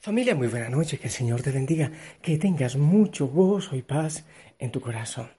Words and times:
Familia, 0.00 0.34
muy 0.34 0.48
buena 0.48 0.68
noche, 0.68 0.98
que 0.98 1.06
el 1.06 1.12
Señor 1.12 1.42
te 1.42 1.50
bendiga, 1.50 1.90
que 2.20 2.38
tengas 2.38 2.76
mucho 2.76 3.28
gozo 3.28 3.76
y 3.76 3.82
paz 3.82 4.26
en 4.58 4.70
tu 4.70 4.80
corazón. 4.80 5.30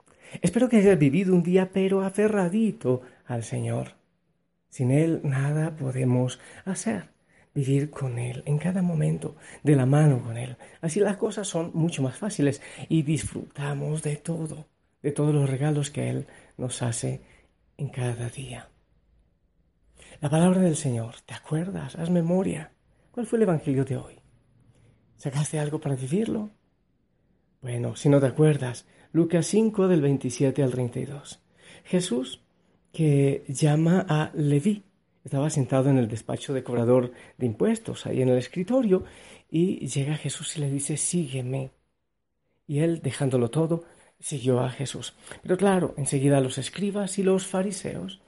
Espero 0.42 0.68
que 0.68 0.78
hayas 0.78 0.98
vivido 0.98 1.34
un 1.34 1.42
día 1.42 1.70
pero 1.72 2.02
aferradito 2.02 3.02
al 3.26 3.44
Señor. 3.44 3.92
Sin 4.68 4.90
Él 4.90 5.20
nada 5.22 5.76
podemos 5.76 6.40
hacer. 6.64 7.10
Vivir 7.54 7.90
con 7.90 8.18
Él 8.18 8.42
en 8.44 8.58
cada 8.58 8.82
momento, 8.82 9.36
de 9.62 9.76
la 9.76 9.86
mano 9.86 10.22
con 10.22 10.36
Él. 10.36 10.58
Así 10.82 11.00
las 11.00 11.16
cosas 11.16 11.48
son 11.48 11.70
mucho 11.72 12.02
más 12.02 12.18
fáciles 12.18 12.60
y 12.88 13.02
disfrutamos 13.02 14.02
de 14.02 14.16
todo, 14.16 14.66
de 15.00 15.12
todos 15.12 15.34
los 15.34 15.48
regalos 15.48 15.90
que 15.90 16.10
Él 16.10 16.26
nos 16.58 16.82
hace 16.82 17.22
en 17.78 17.88
cada 17.88 18.28
día. 18.28 18.68
La 20.20 20.28
palabra 20.28 20.60
del 20.60 20.76
Señor, 20.76 21.14
¿te 21.24 21.34
acuerdas? 21.34 21.96
Haz 21.96 22.10
memoria. 22.10 22.72
¿Cuál 23.10 23.26
fue 23.26 23.38
el 23.38 23.44
Evangelio 23.44 23.84
de 23.84 23.96
hoy? 23.96 24.25
¿Sacaste 25.16 25.58
algo 25.58 25.80
para 25.80 25.96
vivirlo? 25.96 26.50
Bueno, 27.62 27.96
si 27.96 28.08
no 28.08 28.20
te 28.20 28.26
acuerdas, 28.26 28.86
Lucas 29.12 29.46
5 29.46 29.88
del 29.88 30.02
27 30.02 30.62
al 30.62 30.70
32. 30.70 31.40
Jesús 31.84 32.42
que 32.92 33.44
llama 33.48 34.06
a 34.08 34.30
Leví. 34.34 34.84
Estaba 35.24 35.50
sentado 35.50 35.90
en 35.90 35.98
el 35.98 36.08
despacho 36.08 36.54
de 36.54 36.62
cobrador 36.62 37.12
de 37.36 37.46
impuestos, 37.46 38.06
ahí 38.06 38.22
en 38.22 38.28
el 38.28 38.38
escritorio, 38.38 39.04
y 39.50 39.86
llega 39.86 40.16
Jesús 40.16 40.56
y 40.56 40.60
le 40.60 40.70
dice, 40.70 40.96
sígueme. 40.96 41.72
Y 42.66 42.80
él, 42.80 43.00
dejándolo 43.02 43.50
todo, 43.50 43.84
siguió 44.20 44.60
a 44.60 44.70
Jesús. 44.70 45.14
Pero 45.42 45.56
claro, 45.56 45.94
enseguida 45.96 46.40
los 46.40 46.58
escribas 46.58 47.18
y 47.18 47.22
los 47.22 47.46
fariseos 47.46 48.20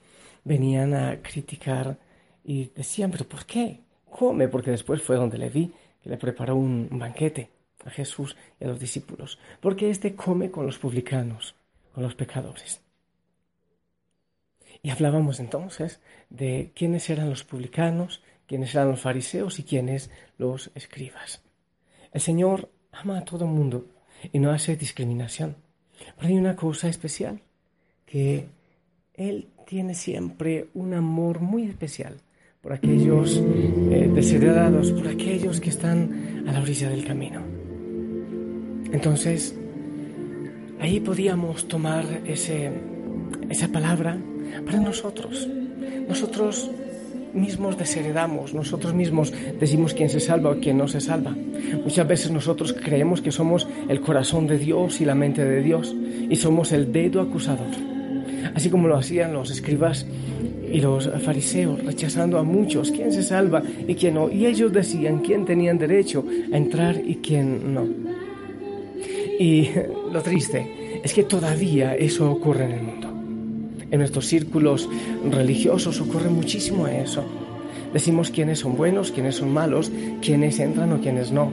venían 0.43 0.93
a 0.93 1.21
criticar 1.21 1.99
y 2.43 2.65
decían, 2.75 3.11
pero 3.11 3.25
¿por 3.27 3.45
qué? 3.45 3.81
Come, 4.09 4.47
porque 4.47 4.71
después 4.71 5.01
fue 5.01 5.15
donde 5.15 5.37
Leví 5.37 5.71
que 6.01 6.09
le 6.09 6.17
preparó 6.17 6.55
un 6.55 6.87
banquete 6.91 7.49
a 7.85 7.89
Jesús 7.89 8.35
y 8.59 8.65
a 8.65 8.67
los 8.67 8.79
discípulos, 8.79 9.39
porque 9.61 9.89
éste 9.89 10.15
come 10.15 10.51
con 10.51 10.65
los 10.65 10.79
publicanos, 10.79 11.55
con 11.93 12.03
los 12.03 12.15
pecadores. 12.15 12.81
Y 14.81 14.89
hablábamos 14.91 15.39
entonces 15.39 15.99
de 16.29 16.71
quiénes 16.75 17.09
eran 17.09 17.29
los 17.29 17.43
publicanos, 17.43 18.21
quiénes 18.47 18.73
eran 18.73 18.89
los 18.89 19.01
fariseos 19.01 19.59
y 19.59 19.63
quiénes 19.63 20.09
los 20.37 20.71
escribas. 20.75 21.41
El 22.11 22.21
Señor 22.21 22.69
ama 22.91 23.19
a 23.19 23.25
todo 23.25 23.45
el 23.45 23.51
mundo 23.51 23.85
y 24.31 24.39
no 24.39 24.51
hace 24.51 24.75
discriminación. 24.75 25.57
Pero 26.15 26.27
hay 26.27 26.37
una 26.37 26.55
cosa 26.55 26.87
especial, 26.87 27.41
que 28.05 28.47
Él 29.13 29.49
tiene 29.67 29.93
siempre 29.93 30.69
un 30.73 30.93
amor 30.93 31.41
muy 31.41 31.67
especial 31.67 32.21
por 32.61 32.73
aquellos 32.73 33.37
eh, 33.37 34.11
desheredados, 34.13 34.91
por 34.91 35.07
aquellos 35.07 35.61
que 35.61 35.69
están 35.69 36.43
a 36.45 36.51
la 36.51 36.61
orilla 36.61 36.89
del 36.89 37.05
camino. 37.05 37.41
Entonces, 38.91 39.55
ahí 40.81 40.99
podíamos 40.99 41.69
tomar 41.69 42.03
ese, 42.25 42.69
esa 43.49 43.69
palabra 43.69 44.17
para 44.65 44.79
nosotros. 44.79 45.47
Nosotros 46.09 46.69
mismos 47.33 47.77
desheredamos, 47.77 48.53
nosotros 48.53 48.93
mismos 48.93 49.31
decimos 49.57 49.93
quién 49.93 50.09
se 50.09 50.19
salva 50.19 50.49
o 50.49 50.59
quién 50.59 50.77
no 50.77 50.89
se 50.89 50.99
salva. 50.99 51.33
Muchas 51.83 52.07
veces 52.07 52.31
nosotros 52.31 52.73
creemos 52.73 53.21
que 53.21 53.31
somos 53.31 53.69
el 53.87 54.01
corazón 54.01 54.47
de 54.47 54.57
Dios 54.57 54.99
y 54.99 55.05
la 55.05 55.15
mente 55.15 55.45
de 55.45 55.61
Dios 55.61 55.95
y 56.29 56.35
somos 56.35 56.73
el 56.73 56.91
dedo 56.91 57.21
acusador. 57.21 57.98
Así 58.53 58.69
como 58.69 58.87
lo 58.87 58.97
hacían 58.97 59.33
los 59.33 59.51
escribas 59.51 60.05
y 60.71 60.81
los 60.81 61.09
fariseos, 61.23 61.83
rechazando 61.83 62.37
a 62.37 62.43
muchos, 62.43 62.91
quién 62.91 63.11
se 63.11 63.23
salva 63.23 63.63
y 63.87 63.95
quién 63.95 64.15
no. 64.15 64.29
Y 64.29 64.45
ellos 64.45 64.71
decían 64.71 65.19
quién 65.19 65.45
tenían 65.45 65.77
derecho 65.77 66.25
a 66.51 66.57
entrar 66.57 67.01
y 67.03 67.15
quién 67.15 67.73
no. 67.73 67.87
Y 69.39 69.69
lo 70.11 70.21
triste 70.21 71.01
es 71.03 71.13
que 71.13 71.23
todavía 71.23 71.95
eso 71.95 72.31
ocurre 72.31 72.65
en 72.65 72.71
el 72.71 72.83
mundo. 72.83 73.07
En 73.91 73.99
nuestros 73.99 74.27
círculos 74.27 74.87
religiosos 75.31 75.99
ocurre 75.99 76.29
muchísimo 76.29 76.87
eso. 76.87 77.23
Decimos 77.93 78.29
quiénes 78.29 78.59
son 78.59 78.77
buenos, 78.77 79.11
quiénes 79.11 79.35
son 79.35 79.51
malos, 79.51 79.91
quiénes 80.21 80.59
entran 80.59 80.93
o 80.93 81.01
quiénes 81.01 81.31
no, 81.31 81.51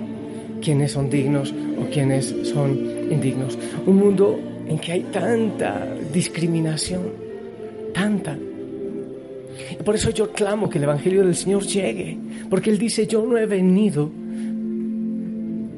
quiénes 0.61 0.93
son 0.93 1.09
dignos 1.09 1.55
o 1.81 1.91
quiénes 1.91 2.35
son 2.43 2.79
indignos. 3.11 3.59
Un 3.87 3.97
mundo 3.97 4.39
en 4.69 4.79
que 4.79 4.93
hay 4.93 5.03
tanta 5.05 5.87
discriminación, 6.13 7.03
tanta, 7.93 8.37
por 9.85 9.95
eso 9.95 10.11
yo 10.11 10.33
clamo 10.33 10.69
que 10.69 10.79
el 10.79 10.85
Evangelio 10.85 11.25
del 11.25 11.35
Señor 11.35 11.65
llegue, 11.65 12.19
porque 12.51 12.71
Él 12.71 12.79
dice, 12.79 13.07
yo 13.07 13.25
no 13.25 13.39
he 13.39 13.47
venido 13.47 14.11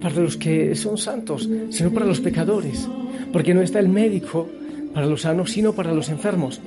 para 0.01 0.17
los 0.17 0.37
que 0.37 0.75
son 0.75 0.99
santos, 0.99 1.49
sino 1.71 1.91
para 1.91 2.07
los 2.07 2.21
pecadores, 2.21 2.89
porque 3.33 3.55
no 3.55 3.63
está 3.63 3.79
el 3.79 3.89
médico 3.89 4.49
para 4.95 5.07
los 5.07 5.23
sanos, 5.23 5.53
sino 5.53 5.73
para 5.73 5.93
los 5.93 6.09
enfermos. 6.09 6.61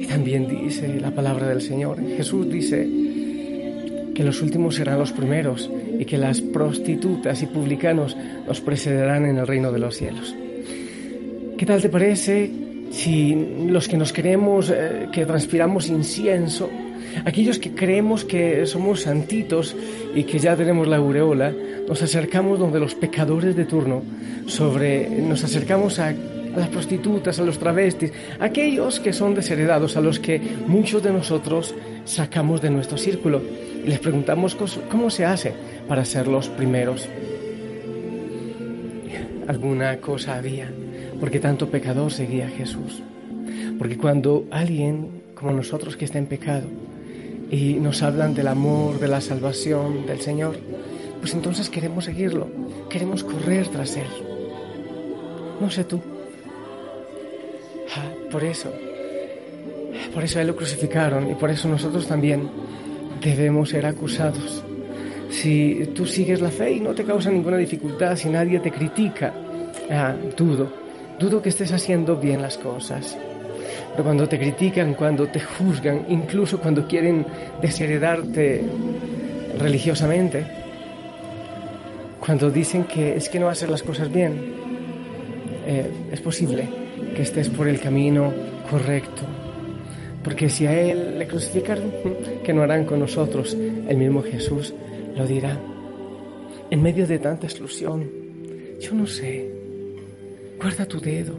Y 0.00 0.06
también 0.06 0.46
dice 0.48 1.00
la 1.00 1.10
palabra 1.10 1.48
del 1.48 1.60
Señor, 1.60 1.98
Jesús 2.16 2.48
dice 2.50 2.88
que 4.14 4.24
los 4.24 4.40
últimos 4.40 4.76
serán 4.76 4.98
los 4.98 5.12
primeros 5.12 5.70
y 5.98 6.04
que 6.04 6.16
las 6.16 6.40
prostitutas 6.40 7.42
y 7.42 7.46
publicanos 7.46 8.16
nos 8.46 8.60
precederán 8.60 9.26
en 9.26 9.38
el 9.38 9.46
reino 9.46 9.72
de 9.72 9.78
los 9.78 9.96
cielos. 9.96 10.34
¿Qué 11.56 11.64
tal 11.64 11.80
te 11.80 11.88
parece 11.88 12.50
si 12.90 13.34
los 13.70 13.88
que 13.88 13.96
nos 13.96 14.12
creemos 14.12 14.68
eh, 14.68 15.08
que 15.10 15.24
transpiramos 15.24 15.88
incienso, 15.88 16.68
aquellos 17.24 17.58
que 17.58 17.74
creemos 17.74 18.26
que 18.26 18.66
somos 18.66 19.00
santitos 19.02 19.74
y 20.14 20.24
que 20.24 20.38
ya 20.38 20.54
tenemos 20.54 20.86
la 20.86 20.96
aureola, 20.96 21.54
nos 21.88 22.02
acercamos 22.02 22.58
donde 22.58 22.78
los 22.78 22.94
pecadores 22.94 23.56
de 23.56 23.64
turno, 23.64 24.02
sobre, 24.46 25.08
nos 25.08 25.44
acercamos 25.44 25.98
a, 25.98 26.08
a 26.08 26.58
las 26.58 26.68
prostitutas, 26.68 27.38
a 27.38 27.42
los 27.42 27.58
travestis, 27.58 28.12
aquellos 28.38 29.00
que 29.00 29.14
son 29.14 29.34
desheredados, 29.34 29.96
a 29.96 30.02
los 30.02 30.20
que 30.20 30.38
muchos 30.66 31.02
de 31.02 31.12
nosotros 31.12 31.74
sacamos 32.04 32.60
de 32.60 32.68
nuestro 32.68 32.98
círculo 32.98 33.40
y 33.82 33.88
les 33.88 33.98
preguntamos 33.98 34.54
cómo 34.90 35.08
se 35.08 35.24
hace 35.24 35.54
para 35.88 36.04
ser 36.04 36.28
los 36.28 36.50
primeros. 36.50 37.08
Alguna 39.48 39.96
cosa 39.98 40.36
había 40.36 40.70
porque 41.20 41.40
tanto 41.40 41.70
pecador 41.70 42.12
seguía 42.12 42.46
a 42.46 42.50
Jesús. 42.50 43.02
Porque 43.78 43.96
cuando 43.96 44.46
alguien 44.50 45.22
como 45.34 45.52
nosotros 45.52 45.96
que 45.96 46.06
está 46.06 46.18
en 46.18 46.26
pecado 46.26 46.66
y 47.50 47.74
nos 47.74 48.02
hablan 48.02 48.34
del 48.34 48.48
amor, 48.48 48.98
de 48.98 49.08
la 49.08 49.20
salvación 49.20 50.06
del 50.06 50.20
Señor, 50.20 50.56
pues 51.20 51.34
entonces 51.34 51.70
queremos 51.70 52.06
seguirlo, 52.06 52.48
queremos 52.88 53.22
correr 53.22 53.68
tras 53.68 53.96
Él. 53.96 54.06
No 55.60 55.70
sé 55.70 55.84
tú. 55.84 56.00
por 58.30 58.42
eso, 58.42 58.72
por 60.12 60.24
eso 60.24 60.40
Él 60.40 60.48
lo 60.48 60.56
crucificaron 60.56 61.30
y 61.30 61.34
por 61.34 61.50
eso 61.50 61.68
nosotros 61.68 62.06
también 62.06 62.48
debemos 63.22 63.70
ser 63.70 63.86
acusados. 63.86 64.62
Si 65.30 65.90
tú 65.94 66.06
sigues 66.06 66.40
la 66.40 66.50
fe 66.50 66.72
y 66.72 66.80
no 66.80 66.94
te 66.94 67.04
causa 67.04 67.30
ninguna 67.30 67.56
dificultad, 67.56 68.16
si 68.16 68.28
nadie 68.28 68.58
te 68.60 68.70
critica, 68.70 69.34
ah, 69.90 70.14
dudo 70.36 70.85
dudo 71.18 71.42
que 71.42 71.48
estés 71.48 71.72
haciendo 71.72 72.16
bien 72.16 72.42
las 72.42 72.58
cosas. 72.58 73.16
Pero 73.92 74.04
cuando 74.04 74.28
te 74.28 74.38
critican, 74.38 74.94
cuando 74.94 75.26
te 75.28 75.40
juzgan, 75.40 76.04
incluso 76.08 76.60
cuando 76.60 76.86
quieren 76.86 77.24
desheredarte 77.62 78.62
religiosamente, 79.58 80.44
cuando 82.20 82.50
dicen 82.50 82.84
que 82.84 83.16
es 83.16 83.28
que 83.28 83.38
no 83.38 83.48
haces 83.48 83.70
las 83.70 83.82
cosas 83.82 84.12
bien, 84.12 84.34
eh, 85.66 85.90
es 86.12 86.20
posible 86.20 86.68
que 87.14 87.22
estés 87.22 87.48
por 87.48 87.68
el 87.68 87.80
camino 87.80 88.32
correcto. 88.70 89.22
Porque 90.22 90.50
si 90.50 90.66
a 90.66 90.78
Él 90.78 91.18
le 91.18 91.26
crucificaron, 91.26 91.92
que 92.44 92.52
no 92.52 92.62
harán 92.62 92.84
con 92.84 93.00
nosotros? 93.00 93.56
El 93.88 93.96
mismo 93.96 94.22
Jesús 94.22 94.74
lo 95.16 95.26
dirá. 95.26 95.58
En 96.68 96.82
medio 96.82 97.06
de 97.06 97.18
tanta 97.18 97.46
exclusión, 97.46 98.10
yo 98.80 98.92
no 98.92 99.06
sé, 99.06 99.55
Guarda 100.58 100.86
tu 100.86 100.98
dedo. 100.98 101.34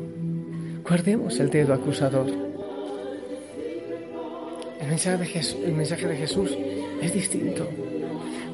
Guardemos 0.88 1.40
el 1.40 1.50
dedo 1.50 1.74
acusador. 1.74 2.28
El 4.80 4.88
mensaje, 4.88 5.18
de 5.18 5.26
Jesús, 5.26 5.58
el 5.66 5.74
mensaje 5.74 6.08
de 6.08 6.16
Jesús 6.16 6.56
es 7.02 7.14
distinto. 7.14 7.68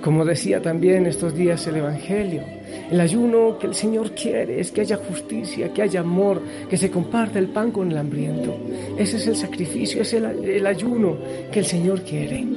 Como 0.02 0.24
decía 0.24 0.62
también 0.62 1.06
estos 1.06 1.36
días 1.36 1.68
el 1.68 1.78
Evangelio, 1.78 2.44
el 2.90 3.00
ayuno 3.00 3.58
que 3.60 3.68
el 3.68 3.76
Señor 3.76 4.12
quiere 4.12 4.60
es 4.60 4.72
que 4.72 4.82
haya 4.82 4.98
justicia, 4.98 5.74
que 5.74 5.82
haya 5.82 6.00
amor, 6.00 6.42
que 6.70 6.78
se 6.78 6.90
comparte 6.90 7.40
el 7.40 7.50
pan 7.50 7.72
con 7.72 7.92
el 7.92 7.98
hambriento. 7.98 8.56
Ese 8.98 9.18
es 9.18 9.28
el 9.28 9.36
sacrificio, 9.36 10.02
es 10.02 10.14
el, 10.14 10.26
el 10.46 10.66
ayuno 10.66 11.18
que 11.52 11.60
el 11.60 11.66
Señor 11.66 12.02
quiere. 12.04 12.48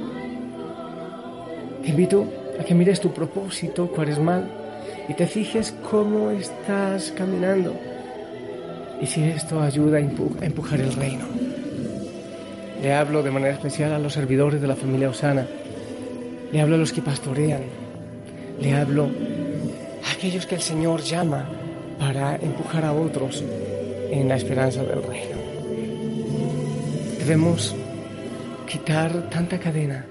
Te 1.83 1.89
invito 1.89 2.25
a 2.57 2.63
que 2.63 2.73
mires 2.73 3.01
tu 3.01 3.11
propósito 3.13 3.91
mal 4.21 4.49
y 5.09 5.13
te 5.13 5.27
fijes 5.27 5.73
cómo 5.89 6.31
estás 6.31 7.11
caminando 7.11 7.73
y 9.01 9.05
si 9.05 9.23
esto 9.23 9.61
ayuda 9.61 9.97
a 9.97 10.01
empujar 10.01 10.79
el 10.79 10.93
reino. 10.93 11.25
Le 12.81 12.93
hablo 12.93 13.23
de 13.23 13.31
manera 13.31 13.53
especial 13.53 13.93
a 13.93 13.99
los 13.99 14.13
servidores 14.13 14.61
de 14.61 14.67
la 14.67 14.75
familia 14.75 15.09
Osana. 15.09 15.47
Le 16.51 16.61
hablo 16.61 16.75
a 16.75 16.79
los 16.79 16.93
que 16.93 17.01
pastorean. 17.01 17.61
le 18.59 18.73
hablo 18.73 19.09
a 20.03 20.11
aquellos 20.11 20.45
que 20.45 20.55
el 20.55 20.61
Señor 20.61 21.01
llama 21.01 21.47
para 21.99 22.35
empujar 22.35 22.85
a 22.85 22.93
otros 22.93 23.43
en 24.09 24.27
la 24.27 24.35
esperanza 24.35 24.83
del 24.83 25.03
reino. 25.03 25.37
Debemos 27.19 27.75
quitar 28.67 29.29
tanta 29.29 29.59
cadena, 29.59 30.05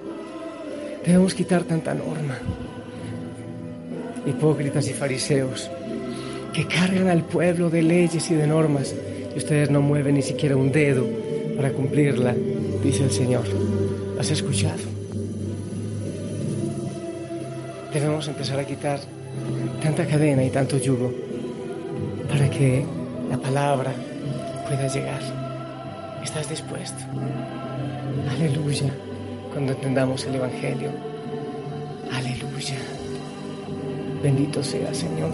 debemos 1.05 1.35
quitar 1.35 1.63
tanta 1.65 1.95
norma. 1.95 2.39
Hipócritas 4.27 4.89
y 4.89 4.93
fariseos 4.93 5.71
que 6.57 6.67
cargan 6.67 7.09
al 7.09 7.23
pueblo 7.23 7.69
de 7.69 7.83
leyes 7.83 8.31
y 8.31 8.35
de 8.35 8.47
normas 8.47 8.95
y 9.35 9.37
ustedes 9.37 9.69
no 9.71 9.83
mueven 9.83 10.15
ni 10.15 10.23
siquiera 10.23 10.57
un 10.57 10.73
dedo 10.73 11.07
para 11.55 11.71
cumplirla, 11.71 12.35
dice 12.83 13.05
el 13.05 13.11
Señor. 13.11 13.45
¿Has 14.19 14.31
escuchado? 14.31 14.81
Debemos 17.93 18.27
empezar 18.27 18.59
a 18.59 18.65
quitar 18.65 19.01
tanta 19.83 20.07
cadena 20.07 20.43
y 20.45 20.49
tanto 20.49 20.79
yugo 20.79 21.13
para 22.27 22.49
que 22.49 22.87
la 23.29 23.37
palabra 23.37 23.93
pueda 24.67 24.89
llegar. 24.89 25.21
¿Estás 26.25 26.49
dispuesto? 26.49 27.05
Aleluya. 28.31 28.91
Cuando 29.53 29.75
entendamos 29.75 30.25
el 30.25 30.37
Evangelio. 30.37 30.89
Aleluya. 32.11 32.77
Bendito 34.23 34.65
sea 34.65 34.95
Señor, 34.95 35.33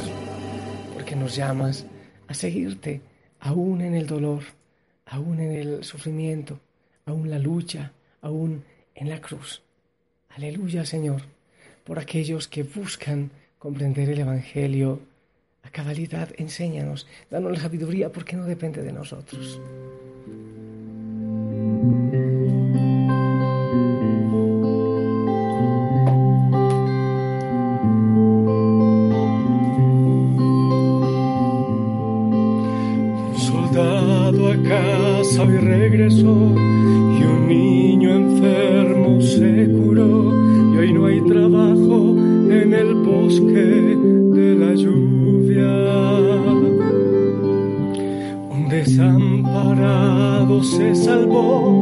porque 1.12 1.24
nos 1.24 1.36
llamas 1.36 1.84
a 2.26 2.32
seguirte 2.32 3.02
aún 3.38 3.82
en 3.82 3.94
el 3.94 4.06
dolor, 4.06 4.44
aún 5.04 5.40
en 5.40 5.52
el 5.52 5.84
sufrimiento, 5.84 6.58
aún 7.04 7.28
la 7.28 7.38
lucha, 7.38 7.92
aún 8.22 8.64
en 8.94 9.10
la 9.10 9.20
cruz. 9.20 9.60
Aleluya 10.30 10.86
Señor, 10.86 11.20
por 11.84 11.98
aquellos 11.98 12.48
que 12.48 12.62
buscan 12.62 13.30
comprender 13.58 14.08
el 14.08 14.20
Evangelio 14.20 15.00
a 15.62 15.70
cabalidad, 15.70 16.30
enséñanos, 16.38 17.06
danos 17.30 17.52
la 17.52 17.60
sabiduría 17.60 18.10
porque 18.10 18.34
no 18.34 18.44
depende 18.44 18.82
de 18.82 18.92
nosotros. 18.92 19.60
Bosque 43.32 43.96
de 44.34 44.55
la 44.55 44.75
lluvia. 44.75 45.73
Un 48.50 48.69
desamparado 48.69 50.62
se 50.62 50.94
salvó 50.94 51.81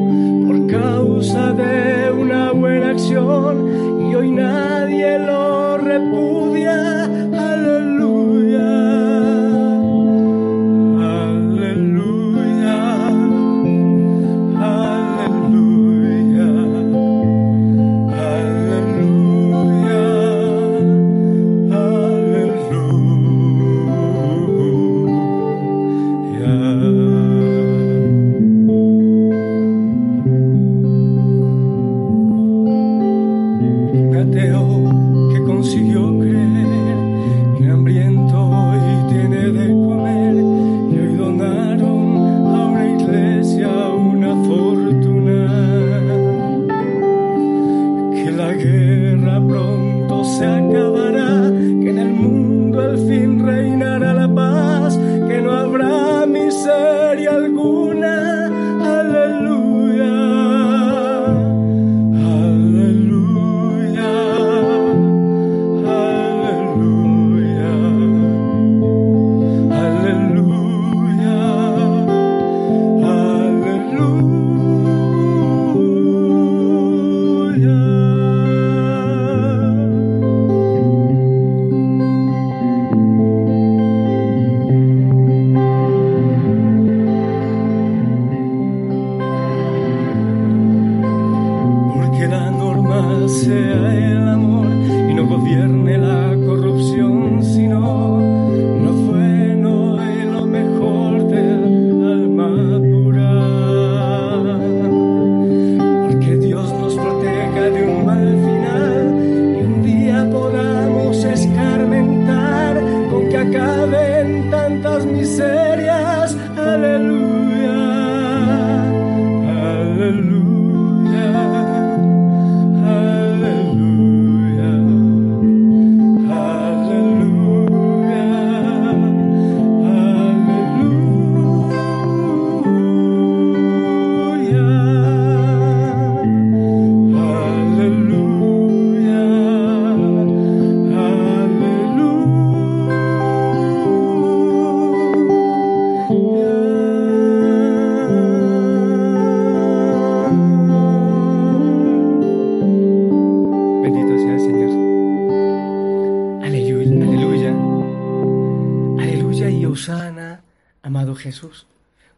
amado 161.00 161.14
Jesús, 161.14 161.66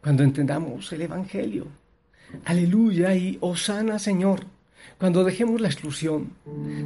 cuando 0.01 0.23
entendamos 0.23 0.91
el 0.91 1.03
Evangelio. 1.03 1.67
Aleluya 2.43 3.15
y 3.15 3.37
Osana, 3.39 3.97
Señor, 3.97 4.41
cuando 4.99 5.23
dejemos 5.23 5.61
la 5.61 5.69
exclusión. 5.69 6.31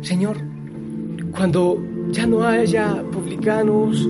Señor, 0.01 0.37
cuando 1.35 1.83
ya 2.11 2.27
no 2.27 2.43
haya 2.43 3.01
publicanos, 3.11 4.07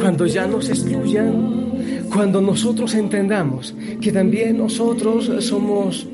cuando 0.00 0.24
ya 0.24 0.46
nos 0.46 0.70
excluyan, 0.70 2.08
cuando 2.10 2.40
nosotros 2.40 2.94
entendamos 2.94 3.74
que 4.00 4.10
también 4.10 4.56
nosotros 4.56 5.30
somos 5.44 6.06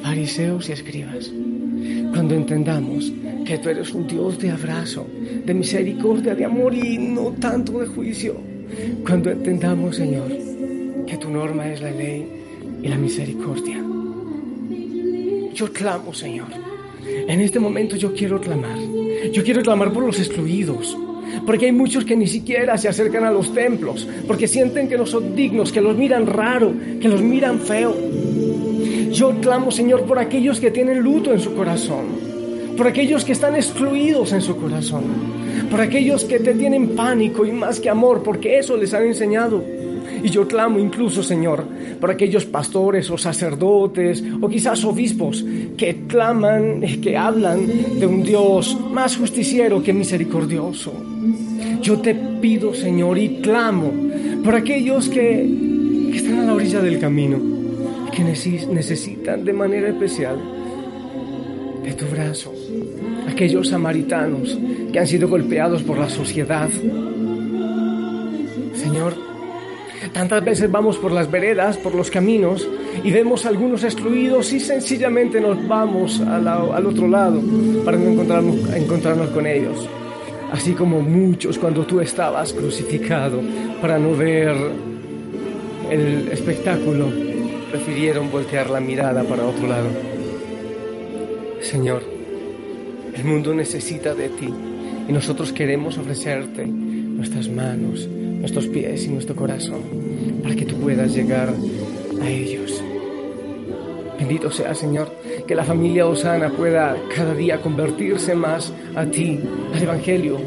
fariseos 0.00 0.68
y 0.68 0.72
escribas. 0.72 1.32
Cuando 2.12 2.36
entendamos 2.36 3.12
que 3.44 3.58
tú 3.58 3.68
eres 3.68 3.92
un 3.92 4.06
Dios 4.06 4.38
de 4.38 4.50
abrazo, 4.50 5.08
de 5.44 5.54
misericordia, 5.54 6.36
de 6.36 6.44
amor 6.44 6.72
y 6.72 6.98
no 6.98 7.32
tanto 7.32 7.80
de 7.80 7.88
juicio. 7.88 8.55
Cuando 9.04 9.30
entendamos, 9.30 9.96
Señor, 9.96 10.28
que 11.06 11.16
tu 11.16 11.30
norma 11.30 11.72
es 11.72 11.80
la 11.80 11.90
ley 11.90 12.26
y 12.82 12.88
la 12.88 12.96
misericordia. 12.96 13.82
Yo 15.54 15.72
clamo, 15.72 16.12
Señor, 16.12 16.48
En 17.28 17.40
este 17.40 17.60
momento 17.60 17.96
yo 17.96 18.12
quiero 18.12 18.40
clamar. 18.40 18.78
Yo 19.32 19.44
quiero 19.44 19.62
clamar 19.62 19.92
por 19.92 20.04
los 20.04 20.18
excluidos. 20.18 20.96
Porque 21.44 21.66
hay 21.66 21.72
muchos 21.72 22.04
que 22.04 22.16
ni 22.16 22.26
siquiera 22.26 22.76
se 22.78 22.88
acercan 22.88 23.24
a 23.24 23.30
los 23.30 23.52
templos, 23.52 24.08
porque 24.26 24.48
sienten 24.48 24.88
que 24.88 24.96
no 24.96 25.06
son 25.06 25.34
dignos, 25.34 25.72
que 25.72 25.80
los 25.80 25.96
miran 25.96 26.26
raro, 26.26 26.72
que 27.00 27.08
los 27.08 27.22
miran 27.22 27.60
feo. 27.60 27.94
Yo 29.10 29.40
clamo, 29.40 29.70
Señor, 29.70 30.04
por 30.04 30.18
aquellos 30.18 30.60
que 30.60 30.70
tienen 30.70 31.00
luto 31.00 31.32
en 31.32 31.40
su 31.40 31.54
corazón, 31.54 32.06
por 32.76 32.86
aquellos 32.86 33.24
que 33.24 33.32
están 33.32 33.54
excluidos 33.56 34.32
en 34.32 34.40
su 34.40 34.56
corazón, 34.56 35.04
por 35.70 35.80
aquellos 35.80 36.24
que 36.24 36.38
te 36.38 36.54
tienen 36.54 36.90
pánico 36.90 37.44
y 37.44 37.52
más 37.52 37.80
que 37.80 37.90
amor, 37.90 38.22
porque 38.22 38.58
eso 38.58 38.76
les 38.76 38.94
han 38.94 39.04
enseñado. 39.04 39.62
Y 40.22 40.30
yo 40.30 40.46
clamo 40.48 40.78
incluso, 40.78 41.22
Señor, 41.22 41.64
por 42.00 42.10
aquellos 42.10 42.44
pastores 42.46 43.10
o 43.10 43.18
sacerdotes 43.18 44.22
o 44.40 44.48
quizás 44.48 44.84
obispos 44.84 45.44
que 45.76 46.06
claman, 46.06 46.80
que 47.02 47.16
hablan 47.16 47.66
de 47.98 48.06
un 48.06 48.22
Dios 48.22 48.76
más 48.90 49.16
justiciero 49.16 49.82
que 49.82 49.92
misericordioso. 49.92 50.92
Yo 51.82 52.00
te 52.00 52.14
pido, 52.14 52.74
Señor, 52.74 53.18
y 53.18 53.40
clamo 53.40 53.92
por 54.42 54.54
aquellos 54.54 55.08
que, 55.08 55.48
que 56.10 56.16
están 56.16 56.40
a 56.40 56.44
la 56.44 56.54
orilla 56.54 56.80
del 56.80 56.98
camino, 56.98 57.38
que 58.12 58.24
necesitan 58.24 59.44
de 59.44 59.52
manera 59.52 59.88
especial 59.88 60.36
de 61.84 61.92
tu 61.92 62.06
brazo. 62.06 62.52
Aquellos 63.28 63.68
samaritanos 63.68 64.58
que 64.92 64.98
han 64.98 65.06
sido 65.06 65.28
golpeados 65.28 65.82
por 65.82 65.98
la 65.98 66.08
sociedad. 66.08 66.70
Señor, 68.74 69.26
Tantas 70.12 70.44
veces 70.44 70.70
vamos 70.70 70.96
por 70.98 71.12
las 71.12 71.30
veredas, 71.30 71.76
por 71.76 71.94
los 71.94 72.10
caminos 72.10 72.68
y 73.04 73.10
vemos 73.10 73.46
algunos 73.46 73.84
excluidos 73.84 74.52
y 74.52 74.60
sencillamente 74.60 75.40
nos 75.40 75.66
vamos 75.66 76.20
al 76.20 76.86
otro 76.86 77.08
lado 77.08 77.40
para 77.84 77.96
no 77.96 78.10
encontrarnos, 78.10 78.74
encontrarnos 78.74 79.30
con 79.30 79.46
ellos. 79.46 79.88
Así 80.52 80.72
como 80.72 81.00
muchos 81.00 81.58
cuando 81.58 81.84
tú 81.84 82.00
estabas 82.00 82.52
crucificado 82.52 83.40
para 83.80 83.98
no 83.98 84.16
ver 84.16 84.54
el 85.90 86.28
espectáculo, 86.28 87.10
prefirieron 87.70 88.30
voltear 88.30 88.70
la 88.70 88.80
mirada 88.80 89.22
para 89.24 89.44
otro 89.44 89.66
lado. 89.66 89.88
Señor, 91.60 92.15
el 93.16 93.24
mundo 93.24 93.54
necesita 93.54 94.14
de 94.14 94.28
ti 94.28 94.52
y 95.08 95.12
nosotros 95.12 95.52
queremos 95.52 95.96
ofrecerte 95.96 96.66
nuestras 96.66 97.48
manos, 97.48 98.06
nuestros 98.06 98.66
pies 98.66 99.06
y 99.06 99.08
nuestro 99.08 99.34
corazón 99.34 99.80
para 100.42 100.54
que 100.54 100.66
tú 100.66 100.76
puedas 100.76 101.14
llegar 101.14 101.54
a 102.20 102.28
ellos. 102.28 102.82
Bendito 104.18 104.50
sea, 104.50 104.74
Señor, 104.74 105.10
que 105.46 105.54
la 105.54 105.64
familia 105.64 106.06
Osana 106.06 106.50
pueda 106.50 106.96
cada 107.14 107.34
día 107.34 107.60
convertirse 107.60 108.34
más 108.34 108.72
a 108.94 109.06
ti, 109.06 109.40
al 109.74 109.82
Evangelio, 109.82 110.38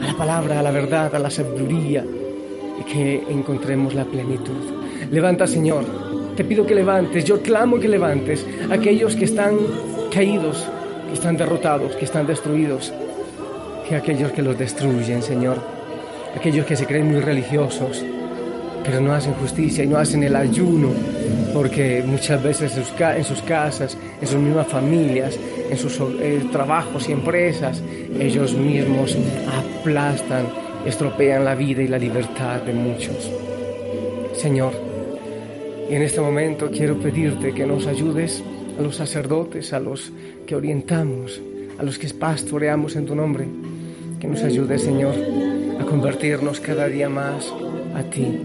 a 0.00 0.06
la 0.06 0.16
palabra, 0.16 0.60
a 0.60 0.62
la 0.62 0.70
verdad, 0.70 1.14
a 1.14 1.18
la 1.18 1.30
sabiduría 1.30 2.04
y 2.80 2.84
que 2.84 3.24
encontremos 3.28 3.94
la 3.94 4.04
plenitud. 4.04 4.56
Levanta, 5.10 5.46
Señor, 5.46 5.84
te 6.36 6.44
pido 6.44 6.64
que 6.66 6.74
levantes, 6.74 7.24
yo 7.24 7.42
clamo 7.42 7.80
que 7.80 7.88
levantes 7.88 8.46
a 8.70 8.74
aquellos 8.74 9.16
que 9.16 9.24
están 9.24 9.56
caídos, 10.12 10.66
que 11.10 11.14
están 11.14 11.36
derrotados, 11.36 11.94
que 11.96 12.06
están 12.06 12.26
destruidos, 12.26 12.92
que 13.88 13.96
aquellos 13.96 14.32
que 14.32 14.42
los 14.42 14.58
destruyen, 14.58 15.22
Señor 15.22 15.58
aquellos 16.36 16.66
que 16.66 16.76
se 16.76 16.86
creen 16.86 17.10
muy 17.10 17.20
religiosos, 17.20 18.04
pero 18.84 19.00
no 19.00 19.12
hacen 19.12 19.34
justicia 19.34 19.84
y 19.84 19.86
no 19.86 19.98
hacen 19.98 20.22
el 20.22 20.34
ayuno, 20.36 20.90
porque 21.52 22.02
muchas 22.06 22.42
veces 22.42 22.76
en 22.76 23.24
sus 23.24 23.42
casas, 23.42 23.96
en 24.20 24.26
sus 24.26 24.38
mismas 24.38 24.68
familias, 24.68 25.38
en 25.70 25.76
sus 25.76 26.00
eh, 26.20 26.42
trabajos 26.50 27.08
y 27.08 27.12
empresas, 27.12 27.82
ellos 28.18 28.54
mismos 28.54 29.16
aplastan, 29.80 30.46
estropean 30.86 31.44
la 31.44 31.54
vida 31.54 31.82
y 31.82 31.88
la 31.88 31.98
libertad 31.98 32.62
de 32.62 32.72
muchos. 32.72 33.30
Señor, 34.34 34.72
y 35.90 35.94
en 35.94 36.02
este 36.02 36.20
momento 36.20 36.70
quiero 36.70 36.96
pedirte 36.98 37.52
que 37.52 37.66
nos 37.66 37.86
ayudes 37.86 38.42
a 38.80 38.82
los 38.82 38.96
sacerdotes, 38.96 39.74
a 39.74 39.78
los 39.78 40.10
que 40.46 40.56
orientamos, 40.56 41.38
a 41.78 41.82
los 41.82 41.98
que 41.98 42.08
pastoreamos 42.08 42.96
en 42.96 43.04
tu 43.04 43.14
nombre, 43.14 43.46
que 44.18 44.26
nos 44.26 44.42
ayudes, 44.42 44.82
Señor, 44.82 45.14
a 45.78 45.84
convertirnos 45.84 46.60
cada 46.60 46.88
día 46.88 47.10
más 47.10 47.52
a 47.94 48.02
ti. 48.04 48.40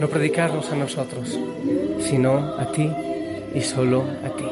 No 0.00 0.08
predicarnos 0.08 0.72
a 0.72 0.76
nosotros, 0.76 1.38
sino 1.98 2.38
a 2.38 2.72
ti 2.72 2.90
y 3.54 3.60
solo 3.60 4.02
a 4.24 4.30
ti. 4.34 4.46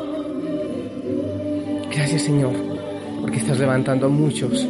Gracias 1.90 2.23
Señor, 2.23 2.52
porque 3.23 3.38
estás 3.38 3.59
levantando 3.59 4.07
a 4.07 4.11
muchos, 4.11 4.69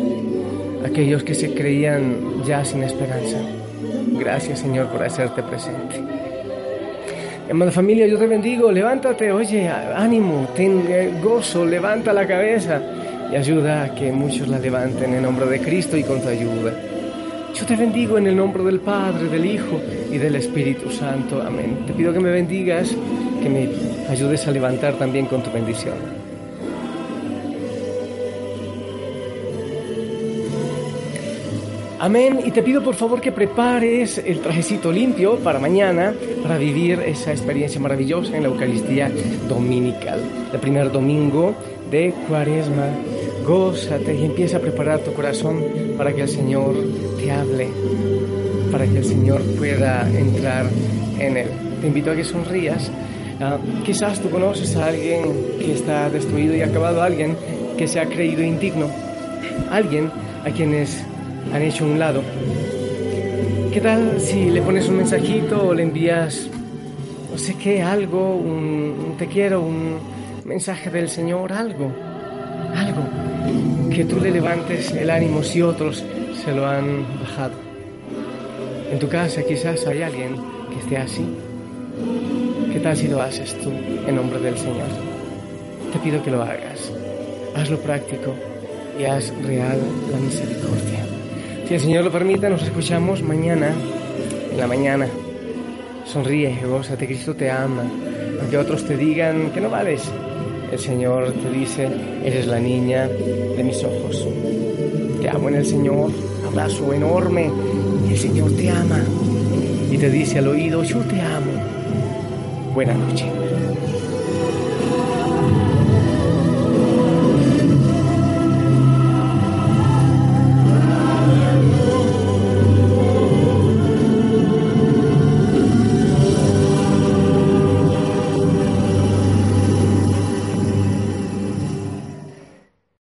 aquellos 0.86 1.24
que 1.24 1.34
se 1.34 1.52
creían 1.52 2.44
ya 2.46 2.64
sin 2.64 2.84
esperanza. 2.84 3.38
Gracias 4.20 4.60
Señor 4.60 4.86
por 4.86 5.02
hacerte 5.02 5.42
presente. 5.42 6.17
Hermana 7.48 7.70
familia, 7.72 8.06
yo 8.06 8.18
te 8.18 8.26
bendigo, 8.26 8.70
levántate, 8.70 9.32
oye, 9.32 9.66
ánimo, 9.70 10.50
ten 10.54 10.84
eh, 10.86 11.10
gozo, 11.22 11.64
levanta 11.64 12.12
la 12.12 12.26
cabeza 12.26 12.78
y 13.32 13.36
ayuda 13.36 13.84
a 13.84 13.94
que 13.94 14.12
muchos 14.12 14.48
la 14.48 14.58
levanten 14.58 15.14
en 15.14 15.22
nombre 15.22 15.46
de 15.46 15.58
Cristo 15.58 15.96
y 15.96 16.02
con 16.02 16.20
tu 16.20 16.28
ayuda. 16.28 16.74
Yo 17.54 17.64
te 17.64 17.74
bendigo 17.74 18.18
en 18.18 18.26
el 18.26 18.36
nombre 18.36 18.62
del 18.64 18.80
Padre, 18.80 19.30
del 19.30 19.46
Hijo 19.46 19.80
y 20.12 20.18
del 20.18 20.36
Espíritu 20.36 20.90
Santo. 20.90 21.40
Amén. 21.40 21.86
Te 21.86 21.94
pido 21.94 22.12
que 22.12 22.20
me 22.20 22.30
bendigas, 22.30 22.94
que 23.42 23.48
me 23.48 23.70
ayudes 24.10 24.46
a 24.46 24.50
levantar 24.50 24.98
también 24.98 25.24
con 25.24 25.42
tu 25.42 25.50
bendición. 25.50 26.27
Amén. 32.00 32.40
Y 32.44 32.52
te 32.52 32.62
pido 32.62 32.82
por 32.82 32.94
favor 32.94 33.20
que 33.20 33.32
prepares 33.32 34.18
el 34.18 34.40
trajecito 34.40 34.92
limpio 34.92 35.36
para 35.38 35.58
mañana, 35.58 36.14
para 36.42 36.56
vivir 36.56 37.00
esa 37.00 37.32
experiencia 37.32 37.80
maravillosa 37.80 38.36
en 38.36 38.44
la 38.44 38.48
Eucaristía 38.48 39.10
Dominical, 39.48 40.20
el 40.52 40.60
primer 40.60 40.92
domingo 40.92 41.54
de 41.90 42.14
Cuaresma 42.28 42.86
gózate 43.48 44.14
y 44.14 44.26
empieza 44.26 44.58
a 44.58 44.60
preparar 44.60 45.00
tu 45.00 45.14
corazón 45.14 45.64
para 45.96 46.12
que 46.12 46.20
el 46.20 46.28
Señor 46.28 46.74
te 47.18 47.32
hable, 47.32 47.68
para 48.70 48.84
que 48.84 48.98
el 48.98 49.04
Señor 49.04 49.40
pueda 49.56 50.06
entrar 50.10 50.66
en 51.18 51.36
él. 51.38 51.48
Te 51.80 51.86
invito 51.86 52.10
a 52.10 52.14
que 52.14 52.24
sonrías. 52.24 52.90
Ah, 53.40 53.56
quizás 53.84 54.20
tú 54.20 54.28
conoces 54.28 54.76
a 54.76 54.88
alguien 54.88 55.22
que 55.58 55.72
está 55.72 56.10
destruido 56.10 56.54
y 56.54 56.60
acabado, 56.60 57.02
alguien 57.02 57.36
que 57.78 57.88
se 57.88 58.00
ha 58.00 58.04
creído 58.04 58.42
indigno, 58.42 58.90
alguien 59.70 60.10
a 60.44 60.50
quienes 60.50 61.04
han 61.52 61.62
hecho 61.62 61.84
un 61.84 61.98
lado. 61.98 62.22
¿Qué 63.72 63.80
tal 63.80 64.20
si 64.20 64.50
le 64.50 64.62
pones 64.62 64.88
un 64.88 64.96
mensajito 64.96 65.68
o 65.68 65.74
le 65.74 65.82
envías, 65.82 66.48
no 67.30 67.38
sé 67.38 67.54
qué, 67.54 67.82
algo, 67.82 68.36
un 68.36 69.14
te 69.18 69.26
quiero, 69.26 69.60
un 69.60 69.98
mensaje 70.44 70.90
del 70.90 71.08
Señor, 71.08 71.52
algo, 71.52 71.92
algo? 72.74 73.02
que 73.98 74.04
tú 74.04 74.20
le 74.20 74.30
levantes 74.30 74.92
el 74.92 75.10
ánimo 75.10 75.42
si 75.42 75.60
otros 75.60 76.04
se 76.44 76.52
lo 76.52 76.66
han 76.66 77.04
bajado. 77.20 77.54
En 78.92 78.98
tu 79.00 79.08
casa 79.08 79.42
quizás 79.42 79.84
hay 79.88 80.02
alguien 80.02 80.36
que 80.70 80.78
esté 80.78 80.96
así. 80.98 81.26
¿Qué 82.72 82.78
tal 82.78 82.96
si 82.96 83.08
lo 83.08 83.20
haces 83.20 83.58
tú 83.58 83.70
en 83.70 84.14
nombre 84.14 84.38
del 84.38 84.56
Señor? 84.56 84.86
Te 85.92 85.98
pido 85.98 86.22
que 86.22 86.30
lo 86.30 86.42
hagas. 86.42 86.92
Hazlo 87.56 87.78
práctico 87.80 88.34
y 89.00 89.04
haz 89.04 89.32
real 89.44 89.80
la 90.12 90.18
misericordia. 90.18 91.17
Si 91.68 91.74
el 91.74 91.80
Señor 91.80 92.02
lo 92.02 92.10
permite, 92.10 92.48
nos 92.48 92.62
escuchamos 92.62 93.22
mañana, 93.22 93.74
en 94.50 94.56
la 94.58 94.66
mañana. 94.66 95.06
Sonríe, 96.06 96.60
gózate, 96.66 97.04
Cristo 97.04 97.34
te 97.34 97.50
ama. 97.50 97.82
Aunque 98.40 98.56
otros 98.56 98.86
te 98.86 98.96
digan 98.96 99.50
que 99.50 99.60
no 99.60 99.68
vales, 99.68 100.10
el 100.72 100.78
Señor 100.78 101.30
te 101.30 101.50
dice, 101.50 101.86
eres 102.24 102.46
la 102.46 102.58
niña 102.58 103.06
de 103.06 103.62
mis 103.62 103.84
ojos. 103.84 104.26
Te 105.20 105.28
amo 105.28 105.50
en 105.50 105.56
el 105.56 105.66
Señor, 105.66 106.10
abrazo 106.46 106.90
enorme, 106.94 107.50
el 108.08 108.16
Señor 108.16 108.50
te 108.56 108.70
ama. 108.70 109.02
Y 109.90 109.98
te 109.98 110.08
dice 110.08 110.38
al 110.38 110.48
oído, 110.48 110.82
yo 110.84 111.00
te 111.00 111.20
amo. 111.20 111.52
Buenas 112.72 112.96
noches. 112.96 113.47